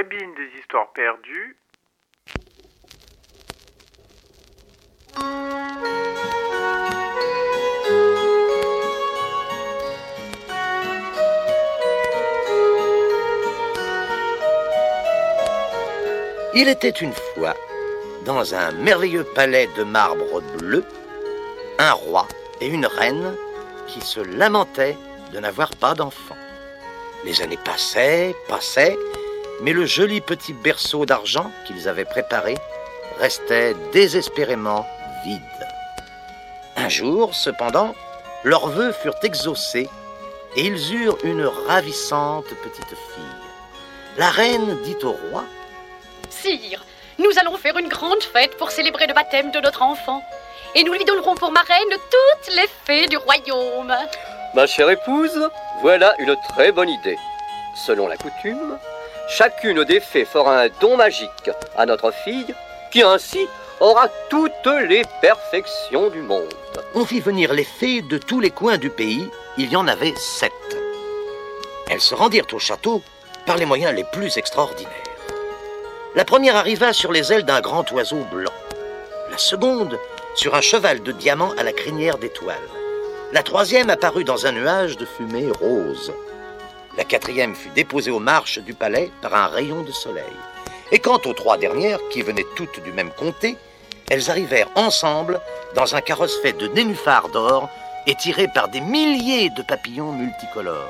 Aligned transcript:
Cabine 0.00 0.34
des 0.34 0.58
histoires 0.58 0.90
perdues. 0.94 1.58
Il 16.54 16.68
était 16.68 16.88
une 16.88 17.12
fois, 17.12 17.54
dans 18.24 18.54
un 18.54 18.72
merveilleux 18.72 19.24
palais 19.34 19.68
de 19.76 19.82
marbre 19.82 20.40
bleu, 20.56 20.82
un 21.78 21.92
roi 21.92 22.26
et 22.62 22.68
une 22.68 22.86
reine 22.86 23.34
qui 23.86 24.00
se 24.00 24.20
lamentaient 24.20 24.96
de 25.34 25.40
n'avoir 25.40 25.76
pas 25.76 25.92
d'enfant. 25.92 26.36
Les 27.26 27.42
années 27.42 27.58
passaient, 27.62 28.34
passaient, 28.48 28.96
mais 29.62 29.72
le 29.72 29.86
joli 29.86 30.20
petit 30.20 30.52
berceau 30.52 31.06
d'argent 31.06 31.50
qu'ils 31.66 31.88
avaient 31.88 32.04
préparé 32.04 32.56
restait 33.18 33.74
désespérément 33.92 34.86
vide. 35.24 35.40
Un 36.76 36.88
jour, 36.88 37.34
cependant, 37.34 37.94
leurs 38.44 38.68
vœux 38.68 38.92
furent 38.92 39.18
exaucés 39.22 39.88
et 40.56 40.66
ils 40.66 40.94
eurent 40.94 41.18
une 41.24 41.44
ravissante 41.44 42.46
petite 42.46 42.88
fille. 42.88 44.16
La 44.16 44.30
reine 44.30 44.78
dit 44.82 44.96
au 45.02 45.12
roi 45.12 45.44
Sire, 46.30 46.84
nous 47.18 47.30
allons 47.38 47.56
faire 47.58 47.76
une 47.76 47.88
grande 47.88 48.22
fête 48.22 48.56
pour 48.56 48.70
célébrer 48.70 49.06
le 49.06 49.14
baptême 49.14 49.50
de 49.50 49.60
notre 49.60 49.82
enfant. 49.82 50.22
Et 50.74 50.84
nous 50.84 50.92
lui 50.92 51.04
donnerons 51.04 51.34
pour 51.34 51.52
marraine 51.52 51.90
toutes 51.90 52.54
les 52.54 52.68
fées 52.86 53.08
du 53.08 53.16
royaume. 53.16 53.94
Ma 54.54 54.66
chère 54.66 54.88
épouse, 54.88 55.48
voilà 55.82 56.14
une 56.18 56.36
très 56.48 56.72
bonne 56.72 56.88
idée. 56.88 57.18
Selon 57.86 58.08
la 58.08 58.16
coutume, 58.16 58.78
chacune 59.30 59.84
des 59.84 60.00
fées 60.00 60.24
fera 60.24 60.62
un 60.62 60.68
don 60.80 60.96
magique 60.96 61.50
à 61.76 61.86
notre 61.86 62.12
fille, 62.12 62.54
qui 62.90 63.02
ainsi 63.02 63.46
aura 63.78 64.08
toutes 64.28 64.66
les 64.88 65.02
perfections 65.22 66.10
du 66.10 66.20
monde. 66.20 66.52
On 66.94 67.04
fit 67.04 67.20
venir 67.20 67.54
les 67.54 67.64
fées 67.64 68.02
de 68.02 68.18
tous 68.18 68.40
les 68.40 68.50
coins 68.50 68.76
du 68.76 68.90
pays. 68.90 69.30
Il 69.56 69.70
y 69.70 69.76
en 69.76 69.86
avait 69.86 70.14
sept. 70.16 70.52
Elles 71.88 72.00
se 72.00 72.14
rendirent 72.14 72.46
au 72.52 72.58
château 72.58 73.02
par 73.46 73.56
les 73.56 73.66
moyens 73.66 73.94
les 73.94 74.04
plus 74.04 74.36
extraordinaires. 74.36 74.90
La 76.14 76.24
première 76.24 76.56
arriva 76.56 76.92
sur 76.92 77.12
les 77.12 77.32
ailes 77.32 77.44
d'un 77.44 77.60
grand 77.60 77.90
oiseau 77.92 78.24
blanc. 78.32 78.52
La 79.30 79.38
seconde 79.38 79.98
sur 80.34 80.54
un 80.54 80.60
cheval 80.60 81.02
de 81.02 81.12
diamant 81.12 81.52
à 81.56 81.62
la 81.62 81.72
crinière 81.72 82.18
d'étoiles. 82.18 82.56
La 83.32 83.42
troisième 83.42 83.90
apparut 83.90 84.24
dans 84.24 84.46
un 84.46 84.52
nuage 84.52 84.96
de 84.96 85.06
fumée 85.06 85.50
rose. 85.60 86.12
La 86.96 87.04
quatrième 87.04 87.54
fut 87.54 87.70
déposée 87.70 88.10
aux 88.10 88.18
marches 88.18 88.58
du 88.58 88.74
palais 88.74 89.10
par 89.22 89.34
un 89.34 89.46
rayon 89.46 89.82
de 89.82 89.92
soleil. 89.92 90.24
Et 90.92 90.98
quant 90.98 91.20
aux 91.24 91.32
trois 91.32 91.56
dernières, 91.56 92.00
qui 92.10 92.22
venaient 92.22 92.46
toutes 92.56 92.82
du 92.82 92.92
même 92.92 93.10
comté, 93.10 93.56
elles 94.10 94.28
arrivèrent 94.28 94.70
ensemble 94.74 95.40
dans 95.76 95.94
un 95.94 96.00
carrosse 96.00 96.40
fait 96.42 96.52
de 96.52 96.66
nénuphars 96.66 97.28
d'or 97.28 97.68
et 98.06 98.16
tiré 98.16 98.48
par 98.52 98.68
des 98.68 98.80
milliers 98.80 99.50
de 99.50 99.62
papillons 99.62 100.12
multicolores. 100.12 100.88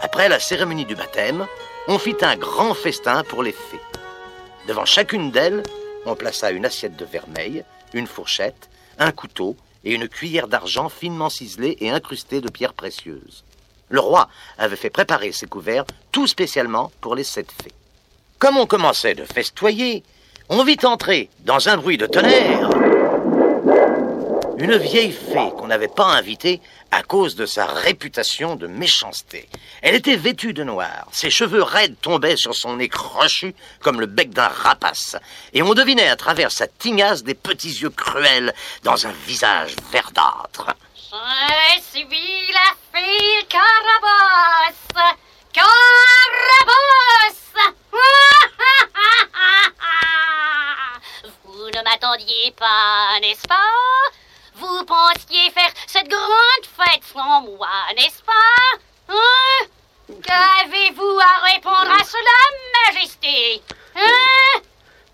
Après 0.00 0.28
la 0.28 0.40
cérémonie 0.40 0.84
du 0.84 0.96
baptême, 0.96 1.46
on 1.86 1.98
fit 1.98 2.16
un 2.22 2.36
grand 2.36 2.74
festin 2.74 3.22
pour 3.22 3.44
les 3.44 3.52
fées. 3.52 3.80
Devant 4.66 4.84
chacune 4.84 5.30
d'elles, 5.30 5.62
on 6.04 6.16
plaça 6.16 6.50
une 6.50 6.66
assiette 6.66 6.96
de 6.96 7.04
vermeil, 7.04 7.64
une 7.94 8.08
fourchette, 8.08 8.68
un 8.98 9.12
couteau 9.12 9.56
et 9.84 9.94
une 9.94 10.08
cuillère 10.08 10.48
d'argent 10.48 10.88
finement 10.88 11.30
ciselée 11.30 11.76
et 11.80 11.90
incrustée 11.90 12.40
de 12.40 12.50
pierres 12.50 12.74
précieuses. 12.74 13.44
Le 13.92 14.00
roi 14.00 14.26
avait 14.56 14.76
fait 14.76 14.88
préparer 14.88 15.32
ces 15.32 15.46
couverts 15.46 15.84
tout 16.12 16.26
spécialement 16.26 16.90
pour 17.02 17.14
les 17.14 17.24
sept 17.24 17.52
fées. 17.62 17.72
Comme 18.38 18.56
on 18.56 18.64
commençait 18.64 19.14
de 19.14 19.24
festoyer, 19.24 20.02
on 20.48 20.64
vit 20.64 20.78
entrer, 20.84 21.28
dans 21.40 21.68
un 21.68 21.76
bruit 21.76 21.98
de 21.98 22.06
tonnerre, 22.06 22.70
une 24.56 24.78
vieille 24.78 25.12
fée 25.12 25.50
qu'on 25.58 25.66
n'avait 25.66 25.88
pas 25.88 26.06
invitée 26.06 26.62
à 26.90 27.02
cause 27.02 27.36
de 27.36 27.44
sa 27.44 27.66
réputation 27.66 28.56
de 28.56 28.66
méchanceté. 28.66 29.46
Elle 29.82 29.94
était 29.94 30.16
vêtue 30.16 30.54
de 30.54 30.64
noir, 30.64 31.06
ses 31.12 31.28
cheveux 31.28 31.62
raides 31.62 31.96
tombaient 32.00 32.36
sur 32.36 32.54
son 32.54 32.76
nez 32.76 32.88
crochu 32.88 33.54
comme 33.80 34.00
le 34.00 34.06
bec 34.06 34.30
d'un 34.30 34.48
rapace, 34.48 35.16
et 35.52 35.62
on 35.62 35.74
devinait 35.74 36.08
à 36.08 36.16
travers 36.16 36.50
sa 36.50 36.66
tignasse 36.66 37.24
des 37.24 37.34
petits 37.34 37.82
yeux 37.82 37.90
cruels 37.90 38.54
dans 38.84 39.06
un 39.06 39.12
visage 39.26 39.76
verdâtre. 39.92 40.74
Fée 42.92 43.46
Carabosse 43.48 45.16
Carabosse 45.52 47.54
Vous 51.44 51.66
ne 51.66 51.82
m'attendiez 51.84 52.52
pas, 52.58 53.18
n'est-ce 53.20 53.46
pas? 53.46 53.54
Vous 54.54 54.84
pensiez 54.84 55.50
faire 55.50 55.70
cette 55.86 56.08
grande 56.08 56.66
fête 56.76 57.04
sans 57.12 57.42
moi, 57.42 57.68
n'est-ce 57.96 58.22
pas? 58.22 58.32
Hein? 59.08 59.66
Qu'avez-vous 60.22 61.18
à 61.20 61.44
répondre 61.52 61.90
à 61.90 62.02
cela, 62.04 62.38
Majesté? 62.86 63.62
Hein? 63.96 64.60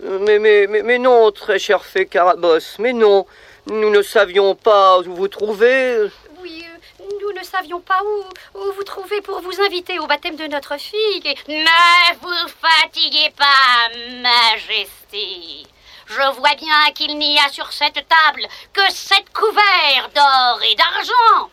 Mais, 0.01 0.39
mais, 0.39 0.67
mais, 0.69 0.83
mais 0.83 0.99
non, 0.99 1.33
très 1.33 1.59
chère 1.59 1.85
fée 1.85 2.07
Carabosse, 2.07 2.77
mais 2.79 2.93
non. 2.93 3.27
Nous 3.67 3.91
ne 3.91 4.03
savions 4.03 4.55
pas 4.55 5.01
où 5.01 5.15
vous 5.15 5.29
trouver. 5.29 6.09
Nous 7.29 7.39
ne 7.39 7.45
savions 7.45 7.81
pas 7.81 8.01
où, 8.05 8.59
où 8.59 8.73
vous 8.73 8.85
trouver 8.85 9.21
pour 9.21 9.41
vous 9.41 9.61
inviter 9.61 9.99
au 9.99 10.07
baptême 10.07 10.37
de 10.37 10.47
notre 10.47 10.79
fille. 10.79 11.23
et- 11.25 11.37
Ne 11.53 12.15
vous 12.23 12.49
fatiguez 12.63 13.31
pas, 13.37 13.89
Majesté. 14.23 15.67
Je 16.07 16.33
vois 16.39 16.55
bien 16.55 16.91
qu'il 16.95 17.19
n'y 17.19 17.39
a 17.39 17.49
sur 17.51 17.71
cette 17.73 18.03
table 18.09 18.47
que 18.73 18.91
sept 18.91 19.25
couverts 19.35 20.09
d'or 20.15 20.61
et 20.71 20.75
d'argent. 20.75 21.51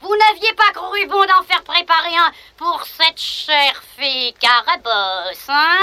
Vous 0.00 0.16
n'aviez 0.16 0.52
pas 0.54 0.72
cru 0.74 1.06
bon 1.06 1.24
d'en 1.24 1.44
faire 1.44 1.62
préparer 1.62 2.16
un 2.16 2.32
pour 2.56 2.82
cette 2.84 3.20
chère 3.20 3.80
fée 3.96 4.34
Carabosse, 4.40 5.46
hein? 5.48 5.76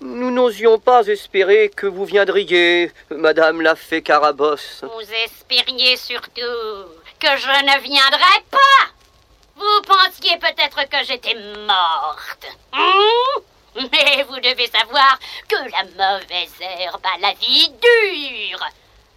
Nous 0.00 0.30
n'osions 0.30 0.78
pas 0.78 1.06
espérer 1.06 1.70
que 1.74 1.86
vous 1.86 2.06
viendriez, 2.06 2.90
Madame 3.10 3.60
la 3.60 3.74
fée 3.74 4.02
Carabosse. 4.02 4.80
Vous 4.82 5.12
espériez 5.24 5.96
surtout 5.98 6.88
que 7.18 7.36
je 7.36 7.48
ne 7.48 7.80
viendrais 7.82 8.44
pas. 8.50 8.86
Vous 9.56 9.82
pensiez 9.82 10.36
peut-être 10.38 10.88
que 10.88 11.04
j'étais 11.06 11.34
morte. 11.34 12.46
hein? 12.72 13.40
Mais 13.92 14.22
vous 14.28 14.36
devez 14.40 14.68
savoir 14.68 15.18
que 15.48 15.56
la 15.70 15.84
mauvaise 15.84 16.52
herbe 16.60 17.04
a 17.04 17.18
la 17.20 17.32
vie 17.34 17.68
dure. 17.70 18.66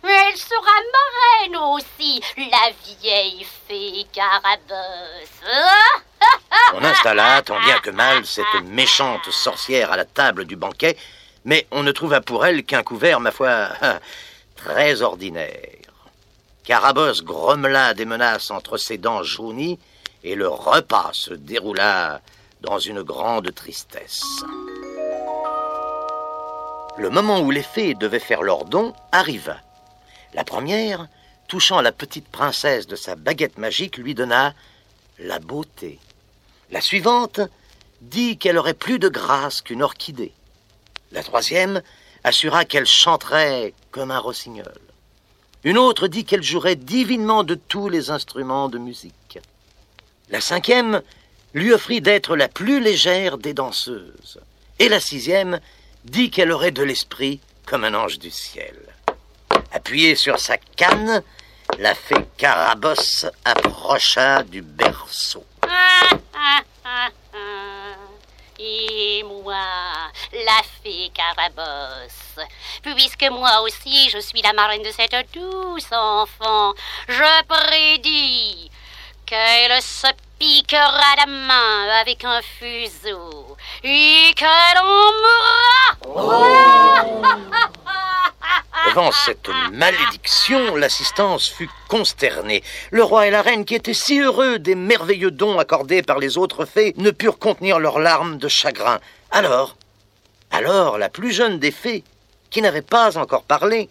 Elle 0.04 0.38
sera 0.38 0.72
marraine 0.94 1.58
aussi, 1.74 2.22
la 2.38 2.72
vieille 3.02 3.46
fée 3.68 4.06
Carabosse. 4.14 5.42
On 6.74 6.84
installa 6.84 7.42
tant 7.42 7.60
bien 7.60 7.80
que 7.80 7.90
mal 7.90 8.26
cette 8.26 8.64
méchante 8.64 9.30
sorcière 9.32 9.92
à 9.92 9.98
la 9.98 10.06
table 10.06 10.46
du 10.46 10.56
banquet, 10.56 10.98
mais 11.46 11.68
on 11.72 11.84
ne 11.84 11.92
trouva 11.92 12.22
pour 12.22 12.46
elle 12.46 12.64
qu'un 12.64 12.84
couvert, 12.84 13.20
ma 13.20 13.32
foi, 13.32 13.70
très 14.56 15.02
ordinaire. 15.02 15.87
Carabosse 16.68 17.24
grommela 17.24 17.94
des 17.94 18.04
menaces 18.04 18.52
entre 18.52 18.76
ses 18.76 18.98
dents 18.98 19.24
jaunies, 19.24 19.80
et 20.26 20.36
le 20.36 20.50
repas 20.50 21.12
se 21.14 21.34
déroula 21.34 22.20
dans 22.60 22.78
une 22.78 23.04
grande 23.04 23.56
tristesse. 23.56 24.22
Le 26.98 27.10
moment 27.10 27.40
où 27.40 27.52
les 27.52 27.64
fées 27.64 27.94
devaient 27.94 28.20
faire 28.20 28.42
leur 28.42 28.66
don 28.66 28.94
arriva. 29.14 29.56
La 30.34 30.44
première, 30.44 31.08
touchant 31.48 31.80
la 31.80 31.94
petite 31.94 32.28
princesse 32.28 32.86
de 32.86 32.98
sa 32.98 33.16
baguette 33.16 33.58
magique, 33.58 33.96
lui 33.96 34.14
donna 34.14 34.54
la 35.20 35.40
beauté. 35.40 36.00
La 36.70 36.82
suivante 36.82 37.40
dit 38.02 38.38
qu'elle 38.38 38.58
aurait 38.58 38.74
plus 38.74 39.00
de 39.00 39.08
grâce 39.08 39.62
qu'une 39.62 39.84
orchidée. 39.84 40.34
La 41.14 41.24
troisième 41.24 41.82
assura 42.26 42.66
qu'elle 42.66 42.86
chanterait 42.86 43.74
comme 43.92 44.12
un 44.12 44.20
rossignol. 44.20 44.87
Une 45.64 45.78
autre 45.78 46.08
dit 46.08 46.26
qu'elle 46.26 46.44
jouerait 46.44 46.76
divinement 46.76 47.44
de 47.44 47.56
tous 47.56 47.90
les 47.90 48.10
instruments 48.10 48.70
de 48.70 48.78
musique. 48.78 49.40
La 50.30 50.42
cinquième 50.42 51.02
lui 51.54 51.74
offrit 51.74 52.02
d'être 52.02 52.36
la 52.36 52.48
plus 52.48 52.80
légère 52.80 53.38
des 53.38 53.54
danseuses. 53.54 54.40
Et 54.80 54.90
la 54.90 55.00
sixième 55.00 55.60
dit 56.06 56.30
qu'elle 56.30 56.52
aurait 56.52 56.72
de 56.72 56.84
l'esprit 56.84 57.40
comme 57.66 57.84
un 57.84 57.94
ange 57.94 58.20
du 58.20 58.32
ciel. 58.32 58.76
Appuyée 59.72 60.16
sur 60.16 60.40
sa 60.40 60.58
canne, 60.58 61.24
la 61.80 61.96
fée 61.96 62.26
Carabosse 62.38 63.26
approcha 63.44 64.44
du 64.44 64.62
berceau. 64.62 65.44
Et 68.60 69.24
moi, 69.24 69.56
la 70.34 70.64
fée 70.84 71.12
Carabosse, 71.14 72.40
puisque 72.82 73.30
moi 73.30 73.62
aussi 73.62 74.10
je 74.10 74.18
suis 74.18 74.42
la 74.42 74.52
marraine 74.54 74.82
de 74.82 74.92
cette 74.92 75.16
douce 75.32 75.92
enfant, 75.92 76.74
je 77.08 77.44
prédis 77.44 78.72
qu'elle 79.28 79.80
se 79.82 80.08
piquera 80.40 81.16
la 81.18 81.28
main 81.28 81.90
avec 82.02 82.26
un 82.26 82.42
fuseau 82.42 83.56
et 83.84 84.34
qu'elle 84.36 84.80
en 84.80 85.12
mourra. 86.16 87.70
Cette 89.26 89.50
malédiction, 89.74 90.76
l'assistance 90.76 91.50
fut 91.50 91.70
consternée. 91.88 92.64
Le 92.90 93.04
roi 93.04 93.28
et 93.28 93.32
la 93.32 93.44
reine, 93.44 93.64
qui 93.64 93.76
étaient 93.76 93.94
si 93.94 94.20
heureux 94.20 94.58
des 94.58 94.74
merveilleux 94.74 95.30
dons 95.30 95.60
accordés 95.60 96.02
par 96.02 96.18
les 96.18 96.40
autres 96.40 96.66
fées, 96.66 96.96
ne 96.98 97.12
purent 97.12 97.38
contenir 97.38 97.78
leurs 97.78 98.00
larmes 98.00 98.38
de 98.40 98.48
chagrin. 98.48 99.00
Alors, 99.30 99.76
alors 100.50 100.98
la 100.98 101.10
plus 101.10 101.32
jeune 101.32 101.60
des 101.60 101.70
fées, 101.70 102.04
qui 102.50 102.60
n'avait 102.64 102.82
pas 102.82 103.20
encore 103.20 103.44
parlé, 103.44 103.88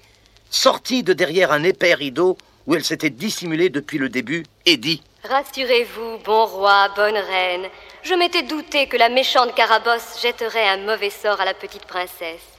sortit 0.51 1.05
de 1.05 1.13
derrière 1.13 1.53
un 1.53 1.63
épais 1.63 1.95
rideau 1.95 2.37
où 2.67 2.75
elle 2.75 2.85
s'était 2.85 3.11
dissimulée 3.11 3.69
depuis 3.69 3.99
le 3.99 4.09
début 4.09 4.45
et 4.65 4.77
dit 4.77 5.03
Rassurez-vous, 5.23 6.19
bon 6.25 6.47
roi, 6.47 6.89
bonne 6.97 7.17
reine, 7.17 7.69
je 8.03 8.15
m'étais 8.15 8.43
douté 8.43 8.89
que 8.89 8.97
la 8.97 9.09
méchante 9.09 9.55
Carabosse 9.55 10.21
jetterait 10.21 10.69
un 10.69 10.79
mauvais 10.79 11.11
sort 11.11 11.41
à 11.41 11.45
la 11.45 11.55
petite 11.55 11.87
princesse. 11.87 12.57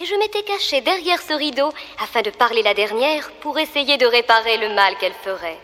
Et 0.00 0.04
je 0.04 0.14
m'étais 0.14 0.44
caché 0.44 0.80
derrière 0.80 1.20
ce 1.20 1.32
rideau 1.32 1.72
afin 2.00 2.22
de 2.22 2.30
parler 2.30 2.62
la 2.62 2.72
dernière 2.72 3.30
pour 3.40 3.58
essayer 3.58 3.96
de 3.96 4.06
réparer 4.06 4.56
le 4.58 4.68
mal 4.68 4.96
qu'elle 4.98 5.12
ferait. 5.24 5.58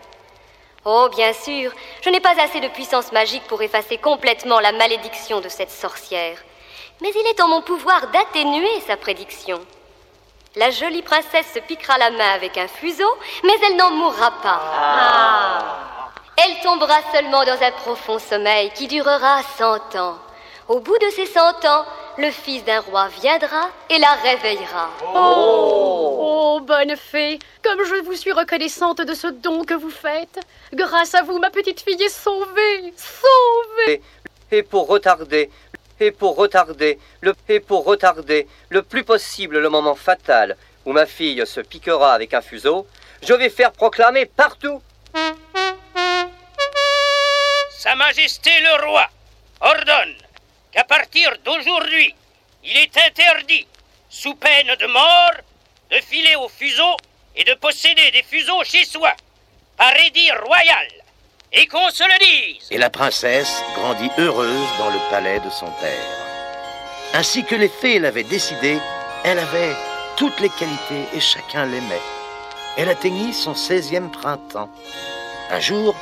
Oh, 0.83 1.07
bien 1.09 1.31
sûr, 1.31 1.71
je 2.01 2.09
n'ai 2.09 2.19
pas 2.19 2.39
assez 2.41 2.59
de 2.59 2.67
puissance 2.67 3.13
magique 3.13 3.47
pour 3.47 3.61
effacer 3.61 3.97
complètement 3.97 4.59
la 4.59 4.73
malédiction 4.73 5.39
de 5.39 5.47
cette 5.47 5.71
sorcière. 5.71 6.37
Mais 7.01 7.11
il 7.15 7.27
est 7.27 7.41
en 7.41 7.47
mon 7.47 7.61
pouvoir 7.61 8.07
d'atténuer 8.07 8.81
sa 8.85 8.97
prédiction. 8.97 9.65
La 10.57 10.69
jolie 10.69 11.01
princesse 11.01 11.53
se 11.53 11.59
piquera 11.59 11.97
la 11.97 12.11
main 12.11 12.33
avec 12.33 12.57
un 12.57 12.67
fuseau, 12.67 13.11
mais 13.43 13.55
elle 13.65 13.77
n'en 13.77 13.91
mourra 13.91 14.31
pas. 14.41 14.61
Ah. 14.61 16.11
Elle 16.37 16.59
tombera 16.61 16.97
seulement 17.13 17.45
dans 17.45 17.61
un 17.61 17.71
profond 17.71 18.19
sommeil 18.19 18.69
qui 18.75 18.87
durera 18.87 19.41
cent 19.57 19.95
ans. 19.95 20.17
Au 20.67 20.79
bout 20.79 20.97
de 20.97 21.09
ces 21.09 21.25
cent 21.25 21.65
ans, 21.65 21.85
le 22.17 22.31
fils 22.31 22.63
d'un 22.63 22.79
roi 22.79 23.07
viendra 23.21 23.69
et 23.89 23.97
la 23.97 24.13
réveillera. 24.15 24.89
Oh. 25.13 26.57
oh, 26.57 26.59
bonne 26.61 26.95
fée, 26.95 27.39
comme 27.61 27.83
je 27.83 28.03
vous 28.03 28.15
suis 28.15 28.31
reconnaissante 28.31 29.01
de 29.01 29.13
ce 29.13 29.27
don 29.27 29.63
que 29.63 29.73
vous 29.73 29.89
faites. 29.89 30.39
Grâce 30.73 31.13
à 31.15 31.23
vous, 31.23 31.39
ma 31.39 31.49
petite 31.49 31.81
fille 31.81 32.01
est 32.01 32.09
sauvée, 32.09 32.93
sauvée. 32.95 34.01
Et 34.51 34.63
pour 34.63 34.87
retarder 34.87 35.49
et 35.99 36.11
pour 36.11 36.35
retarder 36.35 36.99
le 37.21 37.33
et 37.47 37.59
pour 37.59 37.85
retarder 37.85 38.47
le 38.69 38.81
plus 38.81 39.03
possible 39.03 39.59
le 39.59 39.69
moment 39.69 39.95
fatal 39.95 40.57
où 40.85 40.91
ma 40.91 41.05
fille 41.05 41.45
se 41.47 41.61
piquera 41.61 42.13
avec 42.13 42.33
un 42.33 42.41
fuseau, 42.41 42.85
je 43.23 43.33
vais 43.33 43.49
faire 43.49 43.71
proclamer 43.71 44.25
partout. 44.25 44.81
Sa 47.71 47.95
Majesté 47.95 48.51
le 48.61 48.85
roi 48.85 49.05
ordonne 49.61 50.24
qu'à 50.75 50.83
partir 50.83 51.31
d'aujourd'hui, 51.45 52.13
il 52.63 52.77
est 52.77 52.97
interdit, 53.07 53.65
sous 54.09 54.35
peine 54.35 54.75
de 54.75 54.87
mort, 54.87 55.35
de 55.89 55.97
filer 56.01 56.35
au 56.35 56.49
fuseau 56.49 56.97
et 57.35 57.43
de 57.43 57.53
posséder 57.53 58.11
des 58.11 58.23
fuseaux 58.23 58.63
chez 58.63 58.83
soi, 58.83 59.13
par 59.77 59.95
édit 59.97 60.31
royal 60.31 60.87
et 61.53 61.67
qu'on 61.67 61.89
se 61.89 62.03
le 62.03 62.19
dise. 62.19 62.67
Et 62.71 62.77
la 62.77 62.89
princesse 62.89 63.61
grandit 63.75 64.11
heureuse 64.17 64.69
dans 64.77 64.89
le 64.89 64.99
palais 65.09 65.39
de 65.39 65.49
son 65.49 65.67
père. 65.79 66.05
Ainsi 67.13 67.45
que 67.45 67.55
les 67.55 67.69
fées 67.69 67.99
l'avaient 67.99 68.23
décidé, 68.23 68.77
elle 69.23 69.39
avait 69.39 69.75
toutes 70.17 70.39
les 70.41 70.49
qualités 70.49 71.05
et 71.13 71.21
chacun 71.21 71.65
l'aimait. 71.65 72.01
Elle 72.77 72.89
atteignit 72.89 73.33
son 73.33 73.53
16e 73.53 74.09
printemps. 74.11 74.69
Un 75.49 75.59
jour, 75.61 75.94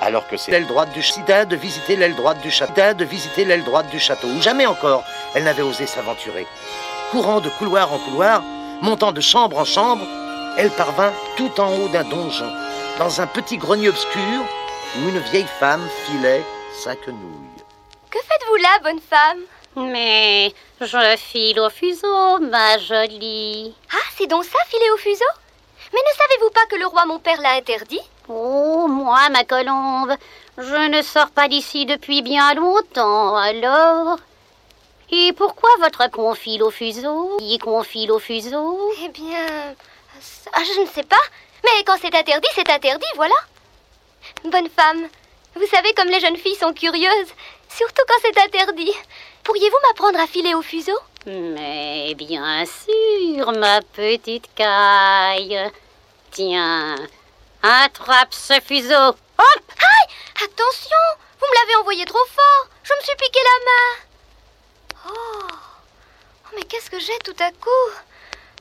alors 0.00 0.26
que 0.26 0.36
c'est 0.36 0.50
l'aile 0.50 0.66
droite 0.66 0.92
du 0.92 1.02
Sida 1.02 1.44
de 1.44 1.56
visiter 1.56 1.96
l'aile 1.96 2.16
droite 2.16 2.40
du 2.40 2.50
château, 2.50 2.94
de 2.94 3.04
visiter 3.04 3.44
l'aile 3.44 3.64
droite 3.64 3.90
du 3.90 4.00
château, 4.00 4.28
où 4.28 4.40
jamais 4.40 4.66
encore 4.66 5.04
elle 5.34 5.44
n'avait 5.44 5.62
osé 5.62 5.86
s'aventurer. 5.86 6.46
Courant 7.10 7.40
de 7.40 7.48
couloir 7.50 7.92
en 7.92 7.98
couloir, 7.98 8.42
montant 8.82 9.12
de 9.12 9.20
chambre 9.20 9.58
en 9.58 9.64
chambre, 9.64 10.06
elle 10.56 10.70
parvint 10.70 11.12
tout 11.36 11.60
en 11.60 11.74
haut 11.74 11.88
d'un 11.88 12.04
donjon, 12.04 12.50
dans 12.98 13.20
un 13.20 13.26
petit 13.26 13.56
grenier 13.56 13.88
obscur 13.88 14.44
où 14.96 15.08
une 15.08 15.18
vieille 15.18 15.46
femme 15.58 15.86
filait 16.06 16.44
sa 16.82 16.96
quenouille. 16.96 17.64
Que 18.10 18.18
faites-vous 18.18 18.56
là, 18.56 18.78
bonne 18.82 19.00
femme? 19.00 19.40
Mais 19.76 20.52
je 20.80 21.16
file 21.16 21.60
au 21.60 21.70
fuseau, 21.70 22.40
ma 22.40 22.78
jolie. 22.78 23.74
Ah, 23.92 24.08
c'est 24.16 24.26
donc 24.26 24.44
ça, 24.44 24.58
filer 24.68 24.90
au 24.92 24.96
fuseau? 24.96 25.24
Mais 25.92 26.00
ne 26.00 26.16
savez-vous 26.16 26.50
pas 26.50 26.66
que 26.68 26.76
le 26.76 26.86
roi 26.86 27.04
mon 27.06 27.18
père 27.18 27.40
l'a 27.40 27.52
interdit? 27.52 28.00
Oh, 28.32 28.86
moi, 28.86 29.28
ma 29.30 29.42
colombe, 29.42 30.14
je 30.56 30.88
ne 30.88 31.02
sors 31.02 31.30
pas 31.30 31.48
d'ici 31.48 31.84
depuis 31.84 32.22
bien 32.22 32.54
longtemps, 32.54 33.34
alors. 33.34 34.18
Et 35.10 35.32
pourquoi 35.32 35.70
votre 35.80 36.08
confile 36.12 36.62
au 36.62 36.70
fuseau? 36.70 37.38
Qui 37.40 37.58
confile 37.58 38.12
au 38.12 38.20
fuseau? 38.20 38.78
Eh 39.02 39.08
bien, 39.08 39.74
je 40.20 40.80
ne 40.80 40.86
sais 40.86 41.02
pas. 41.02 41.16
Mais 41.64 41.82
quand 41.84 41.96
c'est 42.00 42.14
interdit, 42.14 42.48
c'est 42.54 42.70
interdit, 42.70 43.04
voilà. 43.16 43.34
Bonne 44.44 44.68
femme, 44.68 45.08
vous 45.56 45.66
savez 45.66 45.92
comme 45.94 46.08
les 46.08 46.20
jeunes 46.20 46.36
filles 46.36 46.54
sont 46.54 46.72
curieuses, 46.72 47.34
surtout 47.68 48.04
quand 48.06 48.20
c'est 48.22 48.38
interdit. 48.38 48.92
Pourriez-vous 49.42 49.88
m'apprendre 49.88 50.20
à 50.20 50.28
filer 50.28 50.54
au 50.54 50.62
fuseau? 50.62 50.96
Mais 51.26 52.14
bien 52.14 52.64
sûr, 52.64 53.50
ma 53.58 53.80
petite 53.82 54.54
caille. 54.54 55.68
Tiens, 56.30 56.94
attrape 57.62 58.34
ce 58.34 58.60
fuseau. 58.60 59.08
Hop. 59.38 59.62
Aïe 59.78 60.14
Attention 60.44 60.96
Vous 61.38 61.46
me 61.46 61.54
l'avez 61.60 61.76
envoyé 61.76 62.04
trop 62.04 62.26
fort. 62.26 62.68
Je 62.82 62.92
me 62.94 63.02
suis 63.02 63.16
piqué 63.16 63.40
la 63.42 63.64
main. 63.64 65.08
Oh, 65.08 65.48
oh 65.50 66.48
mais 66.56 66.62
qu'est-ce 66.64 66.90
que 66.90 67.00
j'ai 67.00 67.18
tout 67.24 67.36
à 67.38 67.50
coup? 67.50 67.90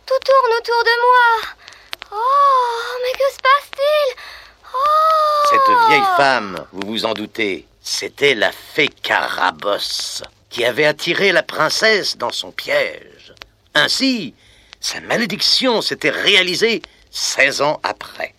Tout 0.06 0.20
tourne 0.26 0.58
autour 0.58 0.84
de 0.84 1.02
moi. 1.02 1.50
Oh, 2.12 2.98
mais 3.04 3.12
que 3.12 3.34
se 3.34 3.40
passe-t-il? 3.40 4.16
Cette 5.50 5.88
vieille 5.88 6.16
femme, 6.18 6.66
vous 6.72 6.88
vous 6.88 7.06
en 7.06 7.14
doutez, 7.14 7.66
c'était 7.82 8.36
la 8.36 8.52
fée 8.52 8.88
Carabosse, 8.88 10.24
qui 10.50 10.64
avait 10.64 10.86
attiré 10.86 11.32
la 11.32 11.44
princesse 11.44 12.18
dans 12.18 12.32
son 12.32 12.52
piège. 12.52 13.34
Ainsi, 13.74 14.36
sa 14.80 15.02
malédiction 15.02 15.82
s'était 15.82 16.10
réalisée 16.10 16.82
16 17.12 17.62
ans 17.62 17.80
après. 17.84 18.34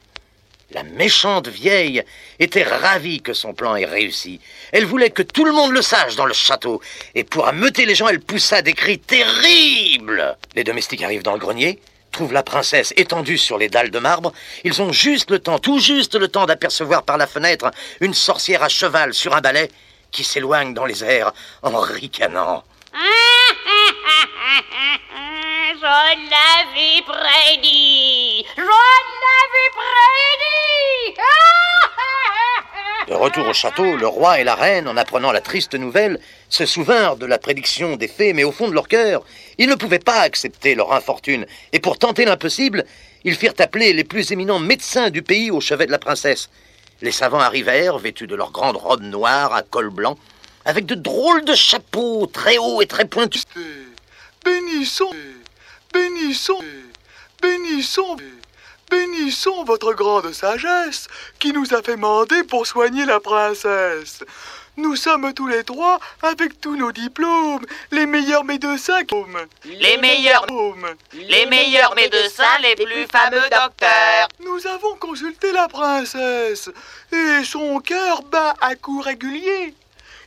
La 0.73 0.85
méchante 0.85 1.49
vieille 1.49 2.05
était 2.39 2.63
ravie 2.63 3.21
que 3.21 3.33
son 3.33 3.55
plan 3.55 3.75
ait 3.75 3.85
réussi. 3.85 4.41
Elle 4.73 4.87
voulait 4.87 5.11
que 5.11 5.23
tout 5.23 5.45
le 5.45 5.53
monde 5.53 5.73
le 5.73 5.83
sache 5.83 6.15
dans 6.15 6.27
le 6.27 6.33
château, 6.33 6.81
et 7.15 7.25
pour 7.25 7.49
ameuter 7.49 7.87
les 7.87 7.97
gens, 7.97 8.09
elle 8.09 8.21
poussa 8.21 8.63
des 8.63 8.73
cris 8.73 9.01
terribles. 9.01 10.37
Les 10.55 10.63
domestiques 10.63 11.03
arrivent 11.03 11.25
dans 11.25 11.33
le 11.33 11.41
grenier, 11.41 11.81
trouve 12.13 12.33
la 12.33 12.45
princesse 12.45 12.95
étendue 12.97 13.39
sur 13.39 13.59
les 13.59 13.69
dalles 13.69 13.91
de 13.91 13.99
marbre, 13.99 14.33
ils 14.63 14.81
ont 14.81 14.93
juste 14.93 15.31
le 15.31 15.41
temps, 15.41 15.59
tout 15.59 15.81
juste 15.81 16.15
le 16.15 16.29
temps 16.29 16.47
d'apercevoir 16.47 17.03
par 17.03 17.19
la 17.19 17.27
fenêtre 17.27 17.71
une 18.01 18.15
sorcière 18.15 18.63
à 18.63 18.69
cheval 18.69 19.13
sur 19.13 19.35
un 19.35 19.41
balai 19.41 19.71
qui 20.13 20.23
s'éloigne 20.23 20.73
dans 20.75 20.87
les 20.87 21.03
airs 21.03 21.33
en 21.63 21.79
ricanant. 21.81 22.63
Je 25.81 25.87
l'avais 25.87 27.01
prédit 27.07 28.45
Je 28.55 28.61
l'avais 28.61 29.71
prédit 29.81 31.17
De 33.09 33.15
retour 33.15 33.49
au 33.49 33.55
château, 33.55 33.97
le 33.97 34.07
roi 34.07 34.41
et 34.41 34.45
la 34.45 34.55
reine, 34.55 34.89
en 34.89 34.99
apprenant 34.99 35.33
la 35.33 35.41
triste 35.41 35.75
nouvelle, 35.75 36.21
se 36.51 36.67
souvinrent 36.67 37.17
de 37.17 37.25
la 37.25 37.39
prédiction 37.39 37.97
des 37.97 38.09
fées, 38.09 38.35
mais 38.35 38.45
au 38.45 38.53
fond 38.53 38.69
de 38.69 38.75
leur 38.75 38.89
cœur, 38.89 39.23
ils 39.57 39.71
ne 39.71 39.75
pouvaient 39.75 39.99
pas 39.99 40.21
accepter 40.21 40.75
leur 40.75 40.93
infortune, 40.93 41.47
et 41.73 41.81
pour 41.81 41.97
tenter 41.97 42.27
l'impossible, 42.27 42.85
ils 43.25 43.37
firent 43.37 43.55
appeler 43.59 43.95
les 43.95 44.05
plus 44.05 44.33
éminents 44.33 44.59
médecins 44.59 45.09
du 45.09 45.23
pays 45.23 45.51
au 45.51 45.63
chevet 45.63 45.87
de 45.87 45.93
la 45.93 45.99
princesse. 45.99 46.51
Les 47.01 47.13
savants 47.13 47.41
arrivèrent, 47.41 47.97
vêtus 47.97 48.27
de 48.27 48.35
leurs 48.35 48.53
grandes 48.53 48.77
robes 48.77 49.01
noires 49.01 49.55
à 49.55 49.63
col 49.63 49.89
blanc, 49.89 50.19
avec 50.67 50.85
de 50.85 50.95
drôles 50.95 51.47
de 51.47 51.55
chapeaux 51.55 52.27
très 52.27 52.59
hauts 52.59 52.83
et 52.83 52.87
très 52.87 53.07
pointus. 53.07 53.45
Bénissons, 54.45 55.11
bénissons, 55.93 56.65
bénissons, 57.41 58.17
bénissons 58.91 59.65
votre 59.65 59.93
grande 59.95 60.33
sagesse 60.33 61.09
qui 61.39 61.53
nous 61.53 61.75
a 61.75 61.83
fait 61.83 61.97
mander 61.97 62.45
pour 62.45 62.67
soigner 62.67 63.05
la 63.05 63.21
princesse. 63.21 64.25
Nous 64.77 64.97
sommes 64.97 65.35
tous 65.35 65.49
les 65.49 65.65
trois, 65.65 65.99
avec 66.23 66.61
tous 66.61 66.77
nos 66.77 66.93
diplômes, 66.93 67.65
les 67.91 68.07
meilleurs 68.07 68.45
médecins. 68.45 69.01
Les 69.65 69.99
meilleurs, 69.99 70.47
les 71.13 71.47
meilleurs 71.47 71.95
médecins, 71.95 72.59
les 72.63 72.77
plus 72.77 73.07
fameux 73.07 73.43
docteurs. 73.43 74.29
Nous 74.45 74.67
avons 74.67 74.95
consulté 74.95 75.53
la 75.53 75.69
princesse, 75.69 76.71
et 77.13 77.45
son 77.45 77.81
cœur 77.81 78.23
bat 78.23 78.55
à 78.61 78.75
coups 78.75 79.05
réguliers. 79.05 79.75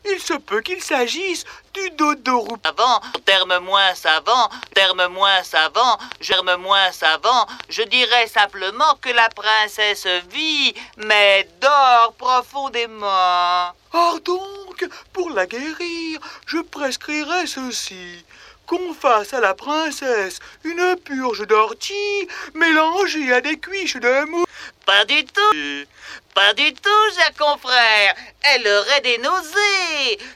Il 0.05 0.19
se 0.19 0.33
peut 0.33 0.61
qu'il 0.61 0.81
s'agisse 0.81 1.43
du 1.73 1.89
dodo 1.91 2.39
roux. 2.39 2.57
Savant, 2.63 3.01
terme 3.25 3.57
moins 3.59 3.93
savant, 3.93 4.49
terme 4.73 5.07
moins 5.07 5.43
savant, 5.43 5.97
germe 6.21 6.55
moins 6.55 6.91
savant, 6.91 7.45
je 7.69 7.83
dirais 7.83 8.27
simplement 8.27 8.95
que 9.01 9.09
la 9.09 9.29
princesse 9.29 10.07
vit, 10.31 10.73
mais 10.97 11.47
dort 11.61 12.13
profondément. 12.17 13.73
Or 13.91 14.19
donc, 14.21 14.87
pour 15.11 15.29
la 15.31 15.45
guérir, 15.45 16.19
je 16.45 16.59
prescrirai 16.59 17.47
ceci. 17.47 18.23
Qu'on 18.65 18.93
fasse 18.93 19.33
à 19.33 19.41
la 19.41 19.53
princesse 19.53 20.39
une 20.63 20.95
purge 21.03 21.45
d'ortie 21.45 22.27
mélangée 22.53 23.33
à 23.33 23.41
des 23.41 23.59
cuiches 23.59 23.97
de 23.97 24.25
mou. 24.25 24.45
Pas 24.85 25.03
du 25.05 25.25
tout, 25.25 25.85
pas 26.33 26.53
du 26.53 26.73
tout, 26.73 27.13
cher 27.15 27.31
confrère. 27.37 28.15
Elle 28.41 28.67
aurait 28.67 29.01
des 29.01 29.17
nausées. 29.17 29.82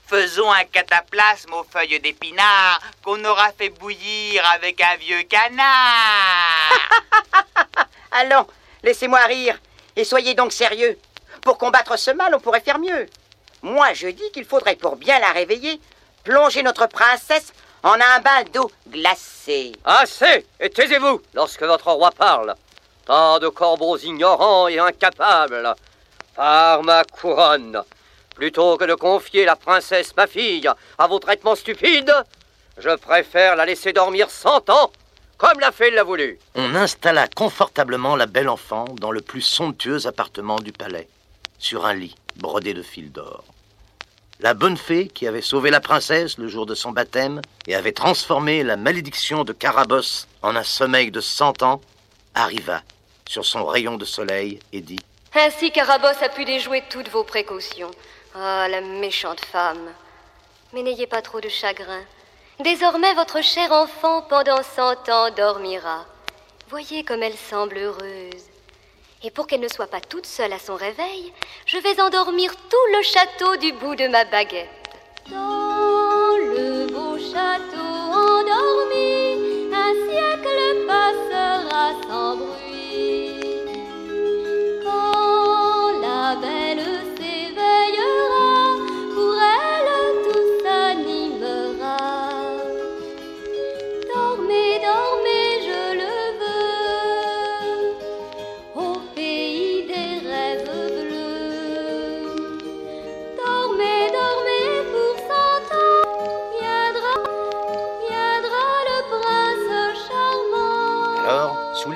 Faisons 0.06 0.52
un 0.52 0.64
cataplasme 0.66 1.54
aux 1.54 1.64
feuilles 1.64 2.00
d'épinard 2.00 2.80
qu'on 3.04 3.24
aura 3.26 3.52
fait 3.52 3.70
bouillir 3.70 4.44
avec 4.52 4.82
un 4.82 4.96
vieux 4.98 5.24
canard. 5.24 6.90
Allons, 8.12 8.48
laissez-moi 8.84 9.20
rire 9.26 9.60
et 9.96 10.04
soyez 10.04 10.34
donc 10.34 10.52
sérieux. 10.52 10.98
Pour 11.42 11.58
combattre 11.58 11.98
ce 11.98 12.12
mal, 12.12 12.34
on 12.36 12.40
pourrait 12.40 12.62
faire 12.62 12.80
mieux. 12.80 13.08
Moi, 13.62 13.94
je 13.94 14.08
dis 14.08 14.32
qu'il 14.32 14.46
faudrait, 14.46 14.76
pour 14.76 14.96
bien 14.96 15.20
la 15.20 15.32
réveiller, 15.32 15.80
plonger 16.24 16.64
notre 16.64 16.88
princesse 16.88 17.54
en 17.84 17.94
un 17.94 18.20
bain 18.20 18.44
d'eau 18.54 18.72
glacée. 18.88 19.72
Assez 19.84 20.46
Et 20.60 20.70
taisez-vous 20.70 21.22
lorsque 21.34 21.64
votre 21.64 21.92
roi 21.92 22.12
parle. 22.12 22.56
Tant 23.06 23.40
de 23.40 23.48
corbeaux 23.48 23.98
ignorants 23.98 24.68
et 24.68 24.80
incapables. 24.80 25.74
Par 26.36 26.84
ma 26.84 27.04
couronne, 27.06 27.82
plutôt 28.38 28.78
que 28.78 28.86
de 28.86 28.94
confier 28.94 29.46
la 29.46 29.56
princesse, 29.56 30.16
ma 30.16 30.28
fille, 30.28 30.70
à 31.00 31.08
vos 31.08 31.18
traitements 31.18 31.56
stupides, 31.56 32.14
je 32.78 32.96
préfère 32.96 33.56
la 33.56 33.66
laisser 33.66 33.94
dormir 33.94 34.30
cent 34.30 34.70
ans, 34.70 34.92
comme 35.38 35.60
la 35.60 35.72
fée 35.72 35.90
l'a 35.90 36.04
voulu. 36.04 36.38
On 36.54 36.76
installa 36.76 37.28
confortablement 37.28 38.16
la 38.16 38.28
belle 38.28 38.48
enfant 38.48 38.86
dans 39.02 39.12
le 39.12 39.22
plus 39.22 39.42
somptueux 39.42 40.06
appartement 40.06 40.60
du 40.60 40.72
palais, 40.72 41.08
sur 41.58 41.88
un 41.88 41.96
lit 41.96 42.16
brodé 42.36 42.76
de 42.76 42.84
fils 42.84 43.12
d'or. 43.12 43.44
La 44.40 44.54
bonne 44.54 44.78
fée, 44.78 45.08
qui 45.08 45.26
avait 45.26 45.42
sauvé 45.42 45.72
la 45.72 45.80
princesse 45.80 46.38
le 46.38 46.48
jour 46.48 46.68
de 46.68 46.76
son 46.76 46.92
baptême 46.92 47.42
et 47.66 47.74
avait 47.74 47.92
transformé 47.92 48.62
la 48.62 48.78
malédiction 48.78 49.44
de 49.44 49.52
Carabosse 49.52 50.28
en 50.44 50.56
un 50.56 50.64
sommeil 50.64 51.10
de 51.10 51.22
cent 51.22 51.64
ans, 51.64 51.82
arriva 52.36 52.84
sur 53.28 53.44
son 53.44 53.66
rayon 53.66 53.98
de 53.98 54.06
soleil 54.06 54.60
et 54.74 54.82
dit 54.82 55.00
Ainsi 55.34 55.72
Carabosse 55.72 56.22
a 56.22 56.30
pu 56.30 56.46
déjouer 56.46 56.84
toutes 56.88 57.10
vos 57.10 57.24
précautions. 57.24 57.90
Ah, 58.40 58.68
la 58.70 58.82
méchante 58.82 59.44
femme. 59.44 59.92
Mais 60.72 60.84
n'ayez 60.84 61.08
pas 61.08 61.24
trop 61.24 61.42
de 61.42 61.50
chagrin. 61.50 62.04
Désormais, 62.60 63.16
votre 63.16 63.42
cher 63.42 63.72
enfant, 63.72 64.22
pendant 64.22 64.62
cent 64.62 65.10
ans, 65.10 65.32
dormira. 65.32 66.06
Voyez 66.70 67.04
comme 67.04 67.24
elle 67.24 67.36
semble 67.36 67.78
heureuse. 67.78 68.44
Et 69.24 69.32
pour 69.32 69.48
qu'elle 69.48 69.62
ne 69.62 69.68
soit 69.68 69.88
pas 69.88 70.02
toute 70.02 70.28
seule 70.28 70.54
à 70.54 70.60
son 70.60 70.76
réveil, 70.76 71.34
je 71.66 71.80
vais 71.80 72.00
endormir 72.00 72.56
tout 72.56 72.96
le 72.96 73.02
château 73.02 73.56
du 73.58 73.72
bout 73.74 73.96
de 73.96 74.08
ma 74.08 74.24
baguette. 74.26 74.70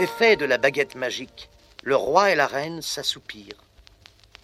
L'effet 0.01 0.35
de 0.35 0.45
la 0.45 0.57
baguette 0.57 0.95
magique, 0.95 1.47
le 1.83 1.95
roi 1.95 2.31
et 2.31 2.35
la 2.35 2.47
reine 2.47 2.81
s'assoupirent. 2.81 3.63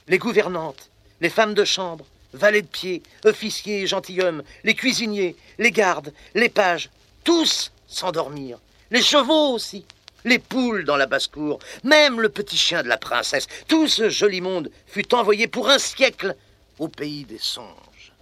Les 0.07 0.19
gouvernantes, 0.19 0.91
les 1.19 1.31
femmes 1.31 1.55
de 1.55 1.65
chambre, 1.65 2.05
valets 2.31 2.61
de 2.61 2.67
pied, 2.67 3.01
officiers 3.25 3.87
gentilshommes, 3.87 4.43
les 4.63 4.75
cuisiniers, 4.75 5.35
les 5.57 5.71
gardes, 5.71 6.13
les 6.35 6.49
pages, 6.49 6.91
tous 7.23 7.71
s'endormirent. 7.87 8.59
Les 8.91 9.01
chevaux 9.01 9.55
aussi, 9.55 9.83
les 10.25 10.37
poules 10.37 10.85
dans 10.85 10.95
la 10.95 11.07
basse-cour, 11.07 11.57
même 11.83 12.21
le 12.21 12.29
petit 12.29 12.55
chien 12.55 12.83
de 12.83 12.87
la 12.87 12.99
princesse. 12.99 13.47
Tout 13.67 13.87
ce 13.87 14.11
joli 14.11 14.41
monde 14.41 14.69
fut 14.85 15.11
envoyé 15.15 15.47
pour 15.47 15.69
un 15.69 15.79
siècle 15.79 16.35
au 16.77 16.87
pays 16.87 17.25
des 17.25 17.39
songes. 17.39 18.13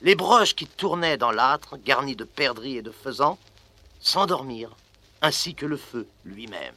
Les 0.00 0.14
broches 0.14 0.56
qui 0.56 0.66
tournaient 0.66 1.18
dans 1.18 1.32
l'âtre, 1.32 1.76
garnis 1.76 2.16
de 2.16 2.24
perdrix 2.24 2.78
et 2.78 2.82
de 2.82 2.92
faisans, 2.92 3.38
s'endormirent, 4.00 4.74
ainsi 5.22 5.54
que 5.54 5.66
le 5.66 5.76
feu 5.76 6.06
lui-même. 6.24 6.74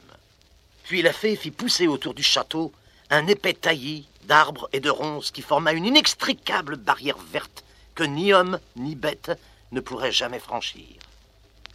Puis 0.84 1.02
la 1.02 1.12
fée 1.12 1.36
fit 1.36 1.50
pousser 1.50 1.88
autour 1.88 2.14
du 2.14 2.22
château 2.22 2.72
un 3.10 3.26
épais 3.26 3.52
taillis 3.52 4.08
d'arbres 4.24 4.68
et 4.72 4.80
de 4.80 4.90
ronces 4.90 5.30
qui 5.30 5.42
forma 5.42 5.72
une 5.72 5.84
inextricable 5.84 6.76
barrière 6.76 7.18
verte 7.18 7.64
que 7.94 8.04
ni 8.04 8.32
homme 8.32 8.58
ni 8.76 8.94
bête 8.94 9.32
ne 9.72 9.80
pourrait 9.80 10.12
jamais 10.12 10.38
franchir. 10.38 10.86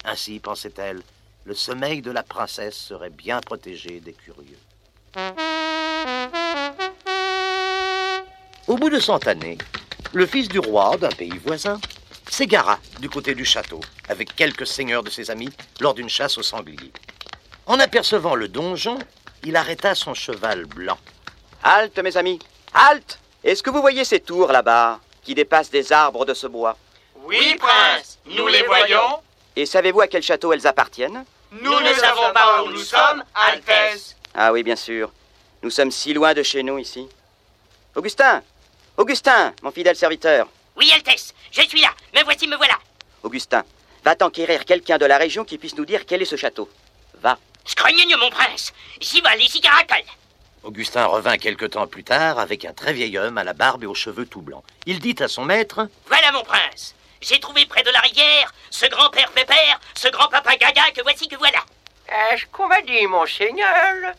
Ainsi, 0.05 0.39
pensait-elle, 0.39 1.01
le 1.45 1.53
sommeil 1.53 2.01
de 2.01 2.11
la 2.11 2.23
princesse 2.23 2.75
serait 2.75 3.09
bien 3.09 3.41
protégé 3.41 3.99
des 3.99 4.13
curieux. 4.13 4.59
Au 8.67 8.77
bout 8.77 8.89
de 8.89 8.99
cent 8.99 9.25
années, 9.27 9.57
le 10.13 10.25
fils 10.25 10.47
du 10.47 10.59
roi 10.59 10.97
d'un 10.97 11.09
pays 11.09 11.37
voisin 11.45 11.79
s'égara 12.31 12.79
du 12.99 13.09
côté 13.09 13.35
du 13.35 13.45
château 13.45 13.81
avec 14.07 14.35
quelques 14.35 14.65
seigneurs 14.65 15.03
de 15.03 15.09
ses 15.09 15.29
amis 15.29 15.49
lors 15.79 15.93
d'une 15.93 16.09
chasse 16.09 16.37
au 16.37 16.43
sanglier. 16.43 16.91
En 17.65 17.79
apercevant 17.79 18.35
le 18.35 18.47
donjon, 18.47 18.97
il 19.43 19.55
arrêta 19.55 19.95
son 19.95 20.13
cheval 20.13 20.65
blanc. 20.65 20.97
Halte, 21.63 21.99
mes 21.99 22.17
amis, 22.17 22.39
halte 22.73 23.19
Est-ce 23.43 23.61
que 23.61 23.69
vous 23.69 23.81
voyez 23.81 24.05
ces 24.05 24.19
tours 24.19 24.51
là-bas, 24.51 24.99
qui 25.23 25.35
dépassent 25.35 25.69
des 25.69 25.91
arbres 25.91 26.25
de 26.25 26.33
ce 26.33 26.47
bois? 26.47 26.77
Oui, 27.25 27.55
prince, 27.59 28.17
nous 28.25 28.47
les 28.47 28.63
voyons. 28.63 29.19
Et 29.55 29.65
savez-vous 29.65 30.01
à 30.01 30.07
quel 30.07 30.23
château 30.23 30.53
elles 30.53 30.65
appartiennent? 30.65 31.25
Nous 31.51 31.79
ne 31.79 31.93
savons 31.93 32.33
pas 32.33 32.63
où 32.63 32.69
nous 32.71 32.79
sommes, 32.79 33.23
Altesse. 33.35 34.15
Ah 34.33 34.53
oui, 34.53 34.63
bien 34.63 34.77
sûr. 34.77 35.11
Nous 35.61 35.69
sommes 35.69 35.91
si 35.91 36.13
loin 36.13 36.33
de 36.33 36.43
chez 36.43 36.63
nous 36.63 36.79
ici. 36.79 37.07
Augustin 37.93 38.41
Augustin, 38.97 39.53
mon 39.61 39.71
fidèle 39.71 39.95
serviteur. 39.95 40.47
Oui, 40.77 40.89
Altesse, 40.95 41.33
je 41.51 41.61
suis 41.61 41.81
là. 41.81 41.89
Me 42.15 42.23
voici, 42.23 42.47
me 42.47 42.55
voilà. 42.55 42.77
Augustin, 43.23 43.63
va 44.03 44.15
t'enquérir 44.15 44.65
quelqu'un 44.65 44.97
de 44.97 45.05
la 45.05 45.17
région 45.17 45.43
qui 45.43 45.57
puisse 45.57 45.75
nous 45.75 45.85
dire 45.85 46.05
quel 46.05 46.21
est 46.21 46.25
ce 46.25 46.35
château. 46.35 46.69
Va. 47.21 47.37
Scrogneux, 47.65 48.17
mon 48.17 48.29
prince. 48.29 48.73
J'y 48.99 49.21
vole 49.21 49.39
et 49.39 49.47
j'y 49.47 49.61
caracole. 49.61 50.03
Augustin 50.63 51.05
revint 51.05 51.37
quelque 51.37 51.65
temps 51.65 51.87
plus 51.87 52.03
tard 52.03 52.39
avec 52.39 52.65
un 52.65 52.73
très 52.73 52.93
vieil 52.93 53.17
homme 53.17 53.37
à 53.37 53.43
la 53.43 53.53
barbe 53.53 53.83
et 53.83 53.87
aux 53.87 53.95
cheveux 53.95 54.25
tout 54.25 54.41
blancs. 54.41 54.63
Il 54.85 54.99
dit 54.99 55.15
à 55.19 55.27
son 55.27 55.43
maître 55.43 55.87
Voilà, 56.07 56.31
mon 56.31 56.43
prince. 56.43 56.95
J'ai 57.21 57.39
trouvé 57.39 57.65
près 57.65 57.83
de 57.83 57.89
la 57.91 57.99
rivière 57.99 58.51
ce 58.69 58.85
grand-père 58.87 59.31
Pépère, 59.31 59.79
ce 59.95 60.07
grand-papa 60.07 60.55
Gaga 60.55 60.91
que 60.95 61.01
voici 61.01 61.27
que 61.27 61.35
voilà. 61.35 61.59
Est-ce 62.31 62.45
qu'on 62.51 62.67
m'a 62.67 62.81
dit, 62.81 63.05
monseigneur 63.07 64.13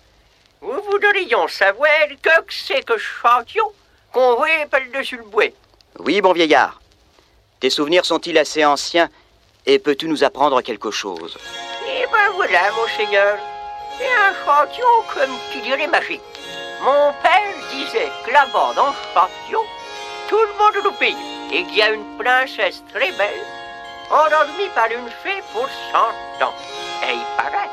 Vous 0.61 0.83
voudrions 0.83 1.49
savoir 1.49 1.89
que 2.21 2.31
c'est 2.49 2.85
que 2.85 2.97
chantions 2.99 3.73
qu'on 4.12 4.37
voit 4.37 4.67
par-dessus 4.71 5.17
le 5.17 5.25
bois 5.25 5.53
Oui, 5.99 6.21
bon 6.21 6.33
vieillard. 6.33 6.82
Tes 7.62 7.71
souvenirs 7.71 8.04
sont-ils 8.04 8.37
assez 8.38 8.64
anciens 8.64 9.09
et 9.66 9.78
peux-tu 9.78 10.09
nous 10.09 10.25
apprendre 10.25 10.61
quelque 10.62 10.90
chose 10.90 11.38
Eh 11.87 12.04
ben 12.11 12.33
voilà, 12.35 12.73
monseigneur. 12.73 13.38
C'est 13.97 14.09
un 14.09 14.35
chantion 14.45 14.88
comme 15.14 15.31
tu 15.52 15.61
dirais 15.61 15.87
magique. 15.87 16.21
Mon 16.83 17.12
père 17.23 17.54
disait 17.71 18.11
que 18.26 18.33
là-bas, 18.33 18.73
dans 18.75 18.92
ce 18.92 19.14
chantion, 19.14 19.61
tout 20.28 20.40
le 20.40 20.59
monde 20.59 20.85
nous 20.85 20.99
paye 20.99 21.16
et 21.52 21.62
qu'il 21.62 21.76
y 21.76 21.83
a 21.83 21.92
une 21.92 22.19
princesse 22.19 22.83
très 22.92 23.12
belle, 23.12 23.47
endormie 24.11 24.69
par 24.75 24.90
une 24.90 25.09
fée 25.23 25.40
pour 25.52 25.69
cent 25.92 26.45
ans. 26.45 26.54
Et 27.09 27.14
il 27.14 27.37
paraît. 27.37 27.71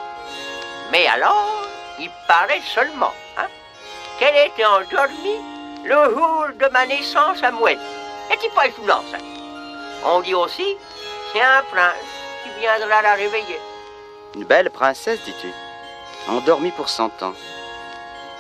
Mais 0.91 1.07
alors, 1.07 1.65
il 1.99 2.11
paraît 2.27 2.61
seulement, 2.75 3.13
hein, 3.39 3.47
qu'elle 4.19 4.51
était 4.51 4.65
endormie 4.65 5.41
le 5.83 6.13
jour 6.13 6.45
de 6.59 6.71
ma 6.71 6.85
naissance 6.85 7.41
à 7.41 7.49
Mouette. 7.49 7.79
Est-il 8.31 8.51
pas 8.51 8.67
étonnant, 8.67 9.01
ça? 9.11 9.17
On 10.05 10.21
dit 10.21 10.33
aussi, 10.33 10.77
c'est 11.33 11.41
un 11.41 11.61
prince 11.71 11.95
qui 12.43 12.59
viendra 12.59 13.01
la 13.01 13.13
réveiller. 13.15 13.59
Une 14.35 14.43
belle 14.43 14.69
princesse, 14.69 15.19
dis-tu 15.25 15.51
Endormie 16.27 16.71
pour 16.71 16.89
cent 16.89 17.11
ans. 17.21 17.33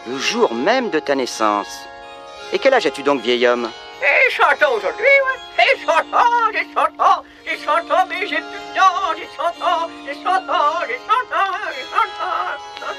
Le 0.07 0.17
jour 0.17 0.53
même 0.53 0.89
de 0.89 0.99
ta 0.99 1.15
naissance. 1.15 1.79
Et 2.53 2.59
quel 2.59 2.73
âge 2.73 2.85
as-tu 2.85 3.03
donc, 3.03 3.21
vieil 3.21 3.45
homme? 3.47 3.69
Aujourd'hui, 4.71 5.03
ouais. 5.03 5.39
j'ai 5.57 5.85
100 5.85 5.91
ans, 5.91 6.51
j'ai 6.53 6.67
100 6.73 6.81
ans, 7.03 7.23
j'ai 7.45 7.57
100 7.57 7.71
ans, 7.71 8.05
mais 8.07 8.27
j'ai 8.27 8.37
plus 8.37 8.43
de 8.43 8.75
temps, 8.75 9.15
j'ai 9.17 9.27
100 9.35 9.43
ans, 9.65 9.89
j'ai 10.05 10.13
100 10.13 10.29
ans, 10.29 10.79
j'ai 10.87 10.97
100 10.97 11.11
ans, 11.35 11.53
j'ai 11.75 11.83
100 11.83 11.97
ans, 11.97 12.59
100 12.79 12.85
ans. 12.85 12.95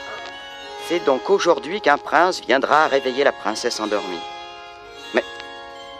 C'est 0.88 1.05
donc 1.05 1.31
aujourd'hui 1.31 1.81
qu'un 1.81 1.99
prince 1.99 2.40
viendra 2.40 2.88
réveiller 2.88 3.25
la 3.25 3.33
princesse 3.33 3.81
endormie. 3.81 4.21
Mais, 5.14 5.25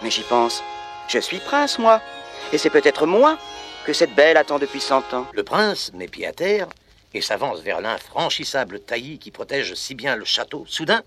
mais 0.03 0.11
j'y 0.11 0.23
pense. 0.23 0.63
Je 1.09 1.19
suis 1.19 1.39
prince, 1.39 1.79
moi. 1.79 2.01
Et 2.53 2.59
c'est 2.59 2.71
peut-être 2.71 3.07
moi 3.07 3.39
que 3.85 3.93
cette 3.93 4.15
belle 4.15 4.37
attend 4.37 4.59
depuis 4.59 4.81
cent 4.81 5.15
ans. 5.15 5.27
Le 5.33 5.45
prince 5.45 5.93
met 5.95 6.09
pied 6.09 6.27
à 6.27 6.33
terre 6.33 6.67
et 7.15 7.21
s'avance 7.21 7.61
vers 7.61 7.81
l'infranchissable 7.81 8.81
taillis 8.81 9.19
qui 9.19 9.31
protège 9.31 9.75
si 9.75 9.95
bien 9.95 10.17
le 10.17 10.25
château. 10.25 10.65
Soudain, 10.69 11.03